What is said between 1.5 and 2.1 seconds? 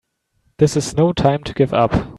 give up!